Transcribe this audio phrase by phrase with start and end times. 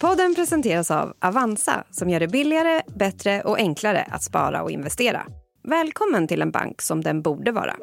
[0.00, 5.26] Podden presenteras av Avanza som gör det billigare, bättre och enklare att spara och investera.
[5.68, 7.76] Välkommen till en bank som den borde vara.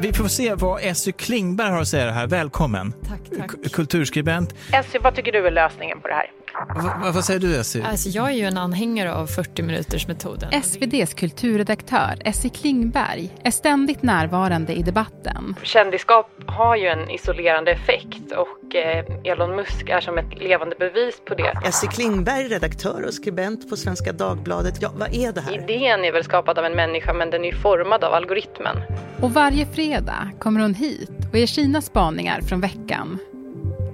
[0.00, 2.26] Vi får se vad Essy Klingberg har att säga här.
[2.26, 2.92] Välkommen.
[3.08, 3.72] Tack, tack.
[3.72, 4.54] Kulturskribent.
[4.72, 6.30] Essy, vad tycker du är lösningen på det här?
[6.54, 7.82] Va, vad säger du Essy?
[7.82, 10.48] Alltså, jag är ju en anhängare av 40 minuters metoden.
[10.52, 15.54] SVDs kulturredaktör Essie Klingberg är ständigt närvarande i debatten.
[15.62, 21.14] Kändisskap har ju en isolerande effekt och eh, Elon Musk är som ett levande bevis
[21.24, 21.52] på det.
[21.64, 24.82] Essie Klingberg, redaktör och skribent på Svenska Dagbladet.
[24.82, 25.52] Ja, vad är det här?
[25.52, 28.76] Idén är väl skapad av en människa men den är ju formad av algoritmen.
[29.20, 33.18] Och varje fredag kommer hon hit och ger sina spaningar från veckan.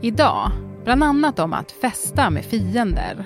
[0.02, 0.50] Idag,
[0.84, 3.24] bland annat om att festa med fiender.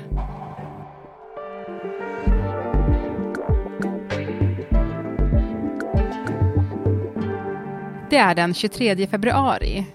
[8.10, 9.86] Det är den 23 februari.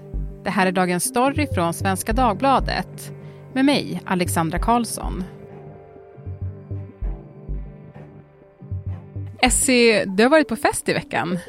[0.44, 3.12] Det här är dagens story från Svenska Dagbladet
[3.54, 5.24] med mig, Alexandra Karlsson.
[9.42, 11.40] Essie, du har varit på fest i veckan.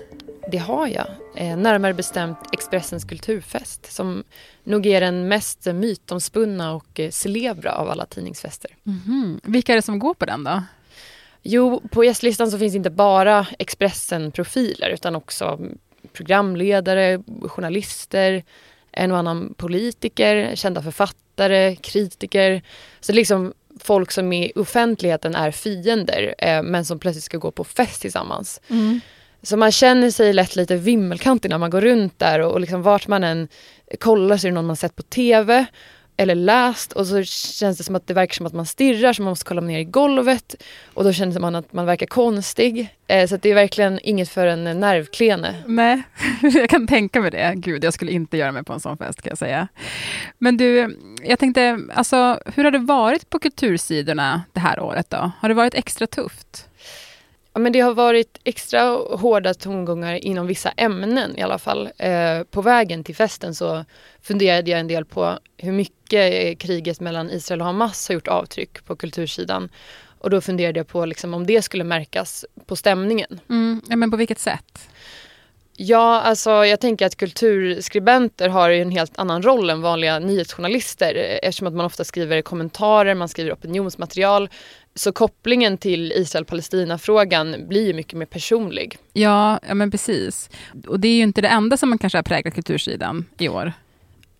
[0.51, 1.07] Det har jag.
[1.41, 4.25] Eh, närmare bestämt Expressens kulturfest som
[4.65, 8.71] nog är den mest mytomspunna och eh, celebra av alla tidningsfester.
[8.83, 9.41] Mhm.
[9.43, 10.63] Vilka är det som går på den då?
[11.43, 15.59] Jo, på gästlistan så finns inte bara Expressen-profiler utan också
[16.13, 18.45] programledare, journalister,
[18.93, 22.63] en och annan politiker, kända författare, kritiker.
[23.01, 27.65] Så liksom folk som i offentligheten är fiender eh, men som plötsligt ska gå på
[27.65, 28.61] fest tillsammans.
[29.43, 32.83] Så man känner sig lätt lite vimmelkantig när man går runt där och, och liksom
[32.83, 33.49] vart man än
[34.01, 35.67] kollar så är det någon man sett på TV
[36.21, 39.23] eller läst och så känns det som att det verkar som att man stirrar så
[39.23, 40.55] man måste kolla ner i golvet
[40.95, 42.95] och då känner man att man verkar konstig.
[43.07, 45.63] Eh, så att det är verkligen inget för en nervklene.
[45.67, 46.03] Nej,
[46.43, 47.53] jag kan tänka mig det.
[47.57, 49.69] Gud, jag skulle inte göra mig på en sån fest kan jag säga.
[50.39, 55.31] Men du, jag tänkte, alltså, hur har det varit på kultursidorna det här året då?
[55.41, 56.69] Har det varit extra tufft?
[57.59, 61.89] Ja, men det har varit extra hårda tongångar inom vissa ämnen i alla fall.
[61.99, 63.85] Eh, på vägen till festen så
[64.23, 68.29] funderade jag en del på hur mycket eh, kriget mellan Israel och Hamas har gjort
[68.29, 69.69] avtryck på kultursidan.
[70.19, 73.41] Och då funderade jag på liksom, om det skulle märkas på stämningen.
[73.49, 74.89] Mm, ja, men på vilket sätt?
[75.81, 81.15] Ja, alltså jag tänker att kulturskribenter har ju en helt annan roll än vanliga nyhetsjournalister
[81.43, 84.49] eftersom att man ofta skriver kommentarer, man skriver opinionsmaterial.
[84.95, 88.99] Så kopplingen till Israel-Palestina-frågan blir ju mycket mer personlig.
[89.13, 90.51] Ja, ja, men precis.
[90.87, 93.73] Och det är ju inte det enda som man kanske har präglat kultursidan i år.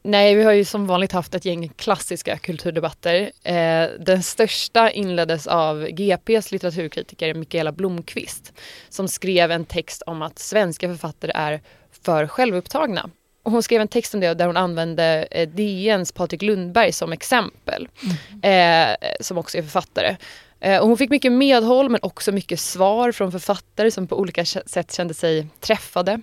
[0.03, 3.33] Nej, vi har ju som vanligt haft ett gäng klassiska kulturdebatter.
[3.43, 8.53] Eh, den största inleddes av GPs litteraturkritiker Mikaela Blomqvist
[8.89, 11.61] som skrev en text om att svenska författare är
[12.03, 13.11] för självupptagna.
[13.43, 17.13] Och hon skrev en text om det där hon använde eh, DNs Patrik Lundberg som
[17.13, 17.89] exempel,
[18.43, 20.17] eh, som också är författare.
[20.61, 24.45] Eh, och hon fick mycket medhåll men också mycket svar från författare som på olika
[24.45, 26.21] sätt kände sig träffade.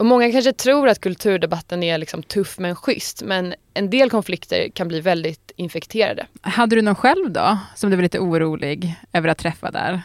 [0.00, 4.68] Och många kanske tror att kulturdebatten är liksom tuff men schysst men en del konflikter
[4.68, 6.26] kan bli väldigt infekterade.
[6.40, 10.02] Hade du någon själv då, som du var lite orolig över att träffa där?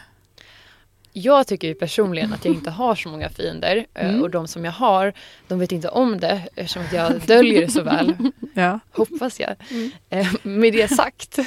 [1.12, 4.64] Jag tycker ju personligen att jag inte har så många fiender eh, och de som
[4.64, 5.12] jag har,
[5.48, 8.14] de vet inte om det eftersom att jag döljer det så väl.
[8.54, 8.80] Ja.
[8.92, 9.54] Hoppas jag.
[10.10, 11.38] Eh, med det sagt.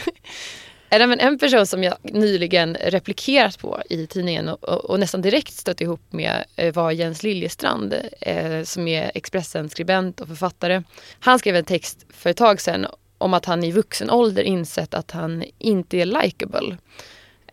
[0.90, 5.54] Men En person som jag nyligen replikerat på i tidningen och, och, och nästan direkt
[5.54, 10.84] stött ihop med eh, var Jens Liljestrand eh, som är Expressen-skribent och författare.
[11.20, 14.94] Han skrev en text för ett tag sedan om att han i vuxen ålder insett
[14.94, 16.78] att han inte är likable.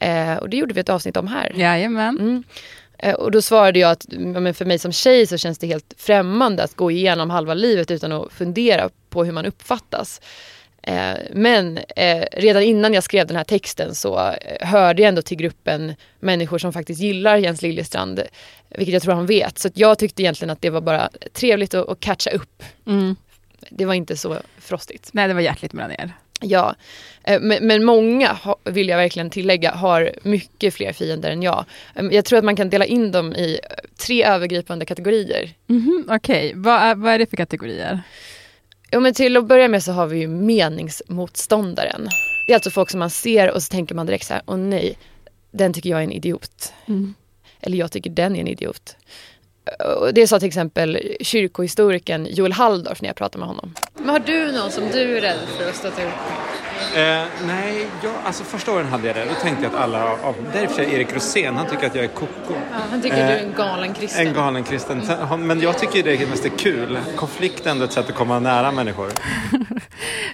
[0.01, 1.53] Eh, och det gjorde vi ett avsnitt om här.
[1.57, 2.19] Jajamän.
[2.19, 2.45] Mm.
[2.99, 5.95] Eh, Och då svarade jag att men för mig som tjej så känns det helt
[5.97, 10.21] främmande att gå igenom halva livet utan att fundera på hur man uppfattas.
[10.87, 15.23] Eh, Men eh, redan innan jag skrev den här texten så eh, hörde jag ändå
[15.23, 18.23] till gruppen människor som faktiskt gillar Jens Liljestrand,
[18.69, 19.59] vilket jag tror han vet.
[19.59, 22.63] Så jag tyckte egentligen att det var bara trevligt att, att catcha upp.
[22.87, 23.17] Mm.
[23.71, 25.11] Det var inte så frostigt.
[25.13, 26.13] Nej, det var hjärtligt mellan er.
[26.41, 26.75] Ja,
[27.41, 31.65] men, men många, vill jag verkligen tillägga, har mycket fler fiender än jag.
[32.11, 33.61] Jag tror att man kan dela in dem i
[34.07, 35.51] tre övergripande kategorier.
[35.67, 38.01] Mhm, Okej, vad, är, vad är det för kategorier?
[38.93, 42.09] Jo, men till att börja med så har vi ju meningsmotståndaren.
[42.47, 44.57] Det är alltså folk som man ser och så tänker man direkt så här, åh
[44.57, 44.99] nej,
[45.51, 46.73] den tycker jag är en idiot.
[47.61, 48.97] Eller jag tycker den är en idiot.
[50.01, 53.75] Och Det sa till exempel kyrkohistorikern Joel Halldorf när jag pratade med honom.
[53.95, 56.56] Men har du någon som du är rädd för att stöta ihop med?
[56.97, 59.25] Eh, nej, jag, alltså första åren hade jag det.
[59.25, 60.35] Då tänkte jag att alla av...
[60.53, 62.29] Det är i och för sig Erik Rosén, han tycker att jag är koko.
[62.49, 62.55] Ja,
[62.91, 64.27] han tycker Eh, du är en galen kristen.
[64.27, 65.03] En galen kristen.
[65.39, 66.99] Men jag tycker det är mest är kul.
[67.17, 69.13] Konflikt är ändå ett sätt att komma nära människor.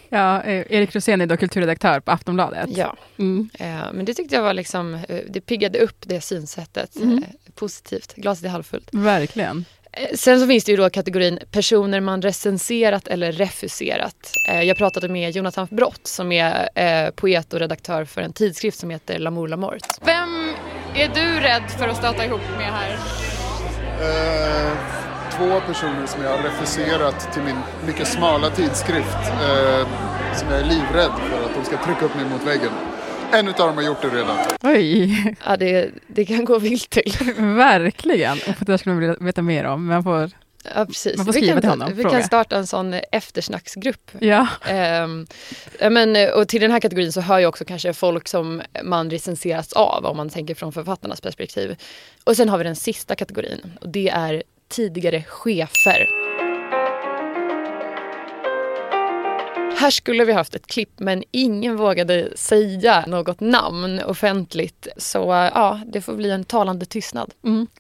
[0.09, 2.69] Ja, eh, Erik Rosén är då kulturredaktör på Aftonbladet.
[2.77, 3.51] Ja, Mm.
[3.59, 7.19] eh, men det tyckte jag var liksom, eh, det piggade upp det synsättet Mm.
[7.19, 7.25] eh,
[7.55, 8.15] positivt.
[8.17, 8.89] Glaset är halvfullt.
[8.93, 9.65] Verkligen.
[9.93, 14.17] Eh, Sen så finns det ju då kategorin personer man recenserat eller refuserat.
[14.51, 18.79] Eh, Jag pratade med Jonathan Brott som är eh, poet och redaktör för en tidskrift
[18.79, 19.87] som heter L'amour la mort.
[20.05, 20.53] Vem
[20.95, 22.91] är du rädd för att stöta ihop med här?
[24.01, 24.73] Eh,
[25.37, 27.57] två personer som jag har refuserat till min
[27.87, 29.87] mycket smala tidskrift eh,
[30.35, 32.71] som jag är livrädd för att de ska trycka upp mig mot väggen.
[33.33, 34.37] En utav dem har gjort det redan.
[34.63, 37.13] Oj, Ja, det, det kan gå vilt till.
[37.57, 38.39] verkligen.
[38.61, 39.87] Och det skulle man vilja veta mer om.
[39.87, 40.31] Men jag får,
[40.75, 41.17] Ja, precis.
[41.17, 42.15] Man får vi skriva kan, till honom, vi fråga.
[42.19, 44.11] kan starta en sån eftersnacksgrupp.
[44.19, 44.47] ja.
[44.69, 45.27] Ehm,
[45.91, 49.73] men, och till den här kategorin så hör ju också kanske folk som man recenseras
[49.73, 51.77] av om man tänker från författarnas perspektiv.
[52.25, 56.22] Och sen har vi den sista kategorin och det är tidigare chefer.
[59.83, 64.89] Här skulle vi haft ett klipp men ingen vågade säga något namn offentligt.
[64.97, 65.19] Så
[65.55, 67.35] ja, det får bli en talande tystnad.
[67.45, 67.67] Mm.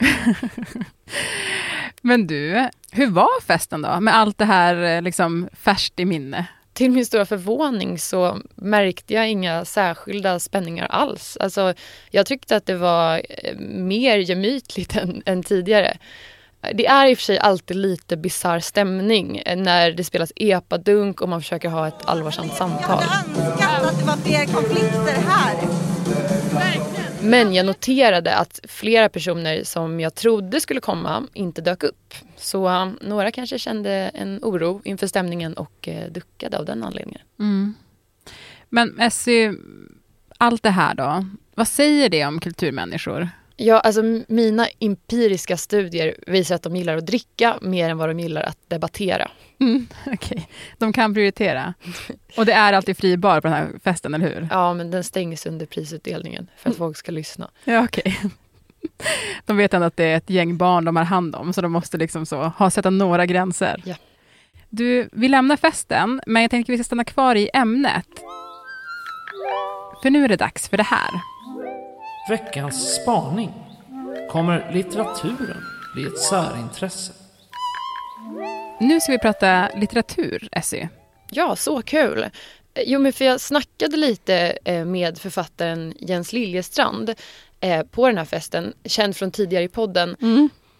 [2.00, 4.00] Men du, hur var festen då?
[4.00, 6.46] Med allt det här eh, liksom färskt i minne.
[6.72, 11.36] Till min stora förvåning så märkte jag inga särskilda spänningar alls.
[11.40, 11.74] Alltså,
[12.10, 15.96] jag tyckte att det var eh, mer gemytligt än, än tidigare.
[16.74, 21.20] Det är i och för sig alltid lite bizarr stämning eh, när det spelas epadunk
[21.20, 23.02] och man försöker ha ett allvarsamt samtal.
[23.02, 25.54] önskat att det var fler konflikter här.
[27.22, 32.14] Men jag noterade att flera personer som jag trodde skulle komma inte dök upp.
[32.36, 37.22] Så eh, några kanske kände en oro inför stämningen och eh, duckade av den anledningen.
[37.38, 37.74] Mm.
[38.68, 39.54] Men Essie,
[40.38, 43.28] allt det här då, vad säger det om kulturmänniskor?
[43.64, 48.20] Ja, alltså mina empiriska studier visar att de gillar att dricka mer än vad de
[48.20, 49.30] gillar att debattera.
[49.60, 50.48] Mm, Okej,
[50.78, 51.74] de kan prioritera.
[52.36, 54.48] Och det är alltid fri bar på den här festen, eller hur?
[54.50, 57.50] Ja, men den stängs under prisutdelningen för att folk ska lyssna.
[57.64, 58.20] Ja, okej.
[59.46, 61.72] De vet ändå att det är ett gäng barn de har hand om, så de
[61.72, 63.82] måste liksom så ha sätta några gränser.
[63.84, 63.94] Ja.
[64.68, 68.06] Du, vi lämnar festen, men jag tänker att vi ska stanna kvar i ämnet.
[70.02, 71.31] För nu är det dags för det här.
[72.28, 73.52] Veckans spaning.
[74.30, 75.62] Kommer litteraturen
[75.94, 77.12] bli ett särintresse?
[78.80, 80.88] Nu ska vi prata litteratur, Essie.
[81.30, 82.30] Ja, så kul!
[82.86, 87.14] Jo, men för jag snackade lite eh, med författaren Jens Liljestrand
[87.60, 90.16] eh, på den här festen, känd från tidigare i podden.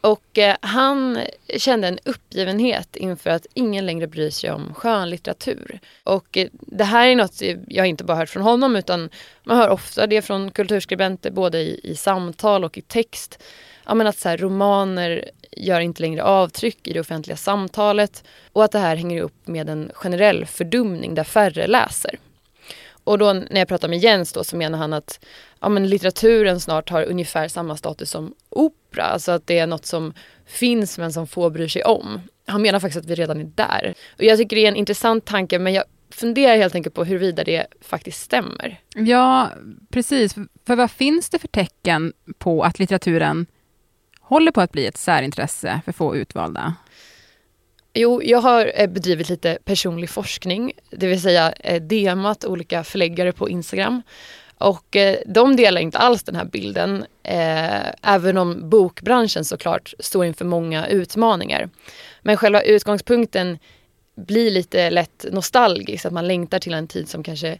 [0.02, 1.19] Och eh, han
[1.56, 5.81] kände en uppgivenhet inför att ingen längre bryr sig om skönlitteratur.
[6.04, 9.10] Och eh, det här är något jag inte bara hört från honom utan
[9.44, 13.43] man hör ofta det från kulturskribenter både i, i samtal och i text.
[13.84, 18.64] Ja, men att så här, romaner gör inte längre avtryck i det offentliga samtalet och
[18.64, 22.19] att det här hänger ihop med en generell fördumning där färre läser.
[23.04, 25.25] Och då när jag pratar med Jens då så menar han att
[25.60, 29.04] ja, men litteraturen snart har ungefär samma status som opera.
[29.04, 30.14] Alltså att det är något som
[30.46, 32.20] finns men som få bryr sig om.
[32.46, 33.94] Han menar faktiskt att vi redan är där.
[34.16, 37.44] Och jag tycker det är en intressant tanke men jag funderar helt enkelt på huruvida
[37.44, 38.81] det faktiskt stämmer.
[38.94, 39.50] Ja,
[39.90, 40.34] precis.
[40.66, 43.46] För vad finns det för tecken på att litteraturen
[44.20, 46.75] håller på att bli ett särintresse för få utvalda?
[47.94, 53.32] Jo, jag har eh, bedrivit lite personlig forskning, det vill säga eh, DMat olika förläggare
[53.32, 54.02] på Instagram.
[54.58, 57.05] Och eh, de delar inte alls den här bilden,
[58.02, 61.70] även om bokbranschen såklart står inför många utmaningar.
[62.22, 63.58] Men själva utgångspunkten
[64.17, 67.58] blir lite lätt nostalgisk, att man längtar till en tid som kanske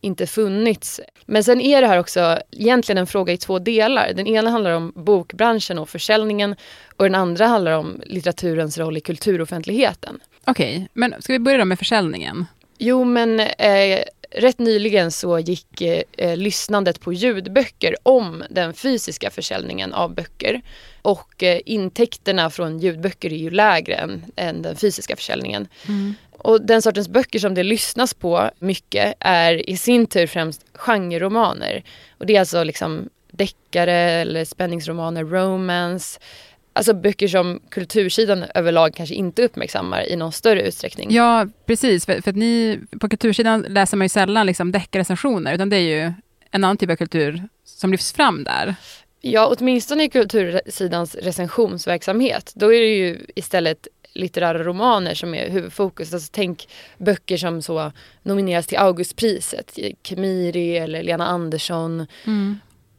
[0.00, 1.00] inte funnits.
[1.26, 4.12] Men sen är det här också egentligen en fråga i två delar.
[4.12, 6.56] Den ena handlar om bokbranschen och försäljningen
[6.96, 10.20] och den andra handlar om litteraturens roll i kulturoffentligheten.
[10.44, 12.46] Okej, men ska vi börja då med försäljningen?
[12.78, 13.98] Jo, men eh,
[14.30, 20.62] rätt nyligen så gick eh, lyssnandet på ljudböcker om den fysiska försäljningen av böcker.
[21.02, 25.68] Och eh, intäkterna från ljudböcker är ju lägre än, än den fysiska försäljningen.
[26.38, 31.84] Och den sortens böcker som det lyssnas på mycket är i sin tur främst genreromaner.
[32.18, 36.20] Och det är alltså liksom deckare eller spänningsromaner, romance.
[36.78, 41.10] Alltså böcker som kultursidan överlag kanske inte uppmärksammar i någon större utsträckning.
[41.10, 42.06] Ja, precis.
[42.06, 45.80] För, för att ni, på kultursidan läser man ju sällan liksom deckrecensioner, utan det är
[45.80, 46.00] ju
[46.50, 48.74] en annan typ av kultur som lyfts fram där.
[49.20, 52.52] Ja, åtminstone i kultursidans recensionsverksamhet.
[52.54, 56.14] Då är det ju istället litterära romaner som är huvudfokus.
[56.14, 56.68] Alltså tänk
[56.98, 57.92] böcker som så
[58.22, 62.06] nomineras till Augustpriset, Kemiri eller Lena Andersson.
[62.26, 62.58] Mm.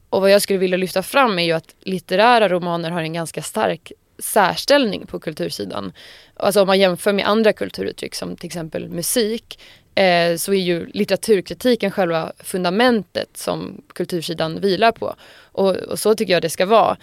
[0.09, 3.41] Och vad jag skulle vilja lyfta fram är ju att litterära romaner har en ganska
[3.41, 5.93] stark särställning på kultursidan.
[6.35, 9.59] Alltså om man jämför med andra kulturuttryck som till exempel musik
[9.95, 15.15] eh, så är ju litteraturkritiken själva fundamentet som kultursidan vilar på.
[15.51, 16.97] Och, och så tycker jag det ska vara.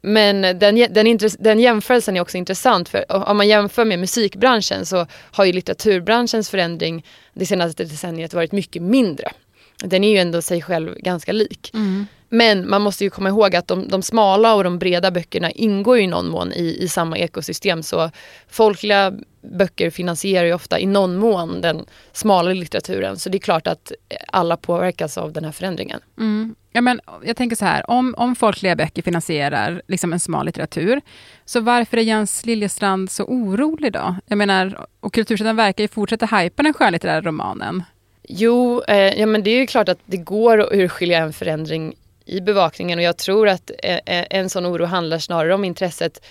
[0.00, 5.06] Men den, den, den jämförelsen är också intressant för om man jämför med musikbranschen så
[5.10, 9.32] har ju litteraturbranschens förändring det senaste decenniet varit mycket mindre.
[9.76, 11.70] Den är ju ändå sig själv ganska lik.
[11.74, 12.06] Mm.
[12.28, 15.98] Men man måste ju komma ihåg att de, de, smala och de breda böckerna ingår
[15.98, 17.82] i någon mån i, i samma ekosystem.
[17.82, 18.10] Så
[18.48, 19.12] folkliga
[19.42, 23.16] böcker finansierar ju ofta i någon mån den smala litteraturen.
[23.16, 23.92] Så det är klart att
[24.28, 26.00] alla påverkas av den här förändringen.
[26.18, 26.54] Mm.
[26.72, 31.00] Ja, men jag tänker så här, om, om folkliga böcker finansierar liksom en smal litteratur,
[31.44, 34.16] så varför är Jens Liljestrand så orolig då?
[34.26, 37.82] Jag menar, och Kultursidan verkar ju fortsätta hypa den skönlitterära romanen.
[38.28, 41.94] Jo, eh, ja, men det är ju klart att det går att urskilja en förändring
[42.26, 46.24] i bevakningen och jag tror att eh, eh, en sån oro handlar snarare om intresset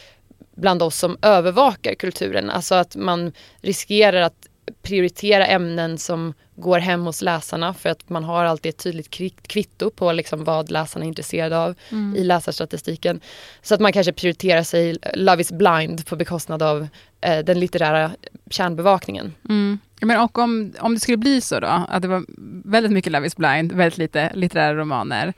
[0.56, 2.50] bland oss som övervakar kulturen.
[2.50, 3.32] Alltså att man
[3.62, 4.48] riskerar att
[4.82, 9.12] prioritera ämnen som går hem hos läsarna för att man har alltid ett tydligt
[9.48, 12.16] kvitto på liksom vad läsarna är intresserade av mm.
[12.16, 13.22] i läsarstatistiken.
[13.62, 16.88] Så att man kanske prioriterar sig Love is blind på bekostnad av
[17.22, 18.12] eh, den litterära
[18.50, 19.34] kärnbevakningen.
[19.50, 19.80] Mm.
[20.02, 22.26] Men och om, om det skulle bli så då, att det var
[22.66, 25.34] väldigt mycket Love is blind, väldigt lite litterära romaner.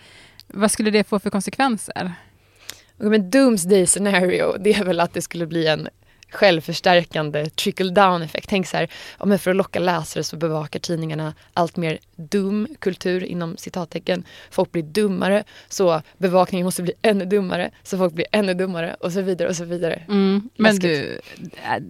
[0.47, 2.11] Vad skulle det få för konsekvenser?
[2.97, 5.87] Men doomsday scenario, det är väl att det skulle bli en
[6.29, 8.49] självförstärkande trickle down effekt.
[8.49, 12.67] Tänk så här, ja, men för att locka läsare så bevakar tidningarna allt mer dum
[12.79, 14.23] kultur inom citattecken.
[14.51, 19.11] Folk blir dummare så bevakningen måste bli ännu dummare så folk blir ännu dummare och
[19.11, 20.03] så vidare och så vidare.
[20.07, 20.49] Mm.
[20.57, 21.19] Men du,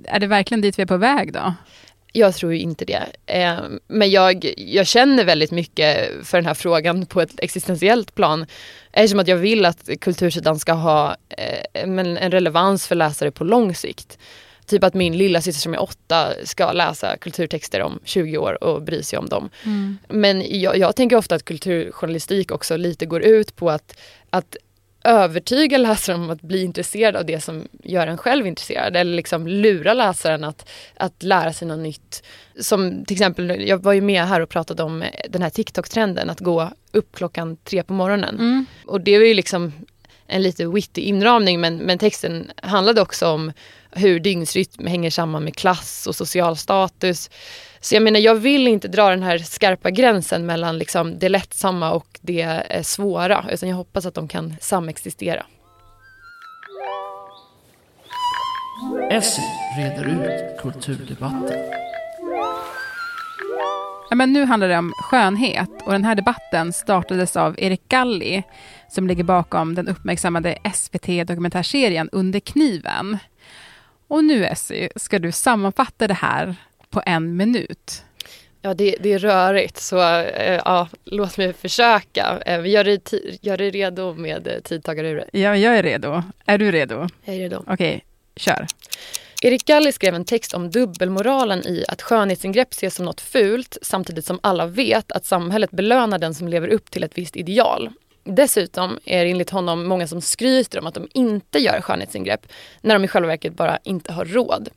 [0.06, 1.54] är det verkligen dit vi är på väg då?
[2.18, 3.04] Jag tror ju inte det.
[3.26, 3.58] Eh,
[3.88, 8.46] men jag, jag känner väldigt mycket för den här frågan på ett existentiellt plan.
[8.92, 13.76] Eftersom att jag vill att kultursidan ska ha eh, en relevans för läsare på lång
[13.76, 14.18] sikt.
[14.66, 18.82] Typ att min lilla syster som är åtta ska läsa kulturtexter om 20 år och
[18.82, 19.50] bry sig om dem.
[19.64, 19.98] Mm.
[20.10, 23.98] Men jag, jag tänker ofta att kulturjournalistik också lite går ut på att,
[24.30, 24.58] att
[25.06, 28.96] övertyga läsaren om att bli intresserad av det som gör en själv intresserad.
[28.96, 32.24] Eller liksom lura läsaren att, att lära sig något nytt.
[32.60, 36.40] Som till exempel, jag var ju med här och pratade om den här TikTok-trenden att
[36.40, 38.36] gå upp klockan tre på morgonen.
[38.36, 38.66] Mm.
[38.86, 39.72] Och det var ju liksom
[40.28, 43.52] en lite witty inramning men, men texten handlade också om
[43.92, 47.30] hur dygnsrytm hänger samman med klass och social status.
[47.80, 51.92] Så jag menar, jag vill inte dra den här skarpa gränsen mellan liksom det lättsamma
[51.92, 53.46] och det eh, svåra.
[53.52, 55.46] Utan jag hoppas att de kan samexistera.
[59.12, 59.44] Essie
[59.78, 61.85] reder ut kulturdebatten.
[64.16, 68.44] Ja, men nu handlar det om skönhet och den här debatten startades av Erik Galli
[68.90, 73.18] som ligger bakom den uppmärksammade SVT-dokumentärserien Under kniven.
[74.08, 76.56] Och nu Essie ska du sammanfatta det här
[76.90, 78.04] på en minut.
[78.62, 82.42] Ja, det, det är rörigt, så äh, ja, låt mig försöka.
[82.46, 83.00] Äh, gör, dig
[83.42, 85.30] gör dig redo med äh, tidtagaruret.
[85.32, 86.24] Ja, jag är redo.
[86.46, 87.08] Är du redo?
[87.26, 87.64] Jag är redo.
[87.68, 88.06] Okej,
[88.36, 88.68] kör.
[89.46, 94.26] Erik Galli skrev en text om dubbelmoralen i att skönhetsingrepp ses som något fult samtidigt
[94.26, 97.90] som alla vet att samhället belönar den som lever upp till ett visst ideal.
[98.24, 102.48] Dessutom är det enligt honom många som skryter om att de inte gör skönhetsingrepp
[102.82, 104.70] när de i själva verket bara inte har råd.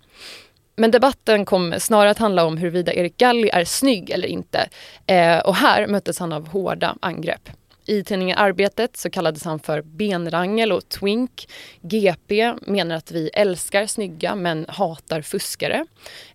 [0.77, 4.69] Men debatten kom snarare att handla om huruvida Erik Galli är snygg eller inte.
[5.07, 7.51] Eh, och här möttes han av hårda angrepp.
[7.89, 11.49] I tidningen Arbetet så kallades han för benrangel och twink.
[11.81, 15.87] GP menar att vi älskar snygga men hatar fuskare.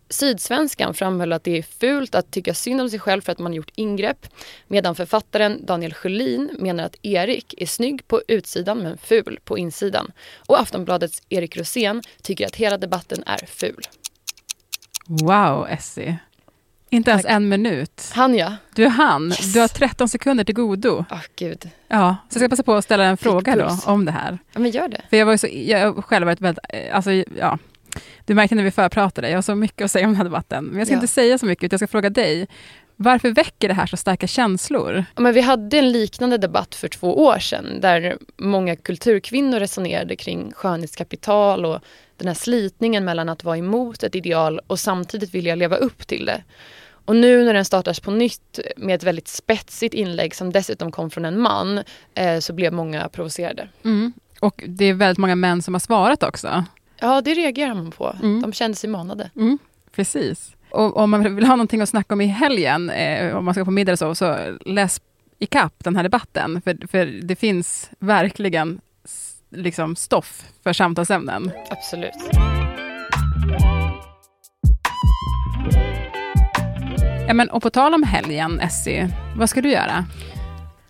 [0.10, 3.53] Sydsvenskan framhöll att det är fult att tycka synd om sig själv för att man
[3.53, 4.27] gjort ingrepp.
[4.67, 10.12] Medan författaren Daniel Sjölin menar att Erik är snygg på utsidan men ful på insidan.
[10.48, 13.83] Och Aftonbladets Erik Rosén tycker att hela debatten är ful.
[15.07, 16.19] Wow, Essie.
[16.94, 18.12] Inte ens en minut.
[18.14, 18.56] Han ja.
[18.76, 19.28] Du är han.
[19.28, 19.54] Yes.
[19.54, 21.06] Du har 13 sekunder till godo.
[21.10, 21.70] Oh, Gud.
[21.88, 24.40] Ja, så jag ska passa på att ställa en fråga då om det här.
[24.54, 25.02] Ja, men gör det.
[25.10, 27.58] För jag var så, jag själv varit väldigt, eh, alltså ja.
[28.26, 30.66] Du märkte när vi förpratade, jag har så mycket att säga om den här debatten.
[30.66, 30.98] Men jag ska ja.
[30.98, 32.48] inte säga så mycket, utan jag ska fråga dig.
[32.96, 35.06] Varför väcker det här så starka känslor?
[35.16, 40.52] men vi hade en liknande debatt för två år sedan där många kulturkvinnor resonerade kring
[40.52, 41.80] skönhetskapital och
[42.18, 46.26] den här slitningen mellan att vara emot ett ideal och samtidigt vilja leva upp till
[46.26, 46.44] det.
[47.05, 51.10] Och nu när den startas på nytt med ett väldigt spetsigt inlägg som dessutom kom
[51.10, 51.79] från en man
[52.15, 53.69] eh, så blev många provocerade.
[53.83, 54.13] Mm.
[54.39, 56.65] Och det är väldigt många män som har svarat också.
[57.00, 58.15] Ja, det reagerar man på.
[58.24, 58.41] Mm.
[58.41, 59.29] De kände sig manade.
[59.36, 59.57] Mm,
[59.95, 60.55] precis.
[60.69, 63.65] Och om man vill ha någonting att snacka om i helgen, eh, om man ska
[63.65, 65.01] på middag så, så läs
[65.39, 66.62] i kapp den här debatten.
[66.62, 68.81] För, för det finns verkligen
[69.50, 71.51] liksom stoff för samtalsämnen.
[71.69, 72.13] Absolut.
[77.27, 80.06] Ja, men, och på tal om helgen, Essie, vad ska du göra?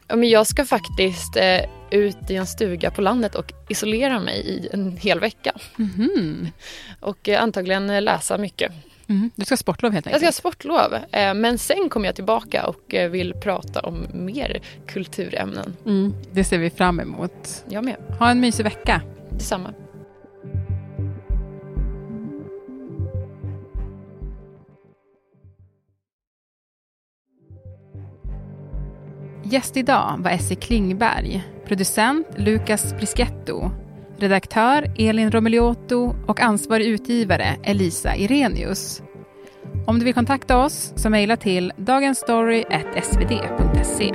[0.08, 1.60] Ja, men jag ska faktiskt eh,
[1.92, 5.52] ut i en stuga på landet och isolera mig i en hel vecka.
[5.76, 6.48] Mhm.
[7.00, 8.72] Och eh, antagligen eh, läsa mycket.
[9.08, 9.32] Mm.
[9.36, 10.36] Du ska ha sportlov helt Jag ska ha enkelt?
[10.36, 15.76] sportlov, eh, men sen kommer jag tillbaka och eh, vill prata om mer kulturämnen.
[15.86, 16.14] Mm.
[16.32, 17.64] Det ser vi fram emot.
[17.70, 17.96] Jag med.
[18.20, 19.02] Ha en mysig vecka.
[19.32, 19.74] Detsamma.
[29.46, 33.72] Gäst idag var Essie Klingberg, producent Lukas Brisketto,
[34.18, 39.02] redaktör Elin Romeliotto och ansvarig utgivare Elisa Irenius.
[39.88, 44.12] Om du vill kontakta oss så mejla till dagensstory.svd.se.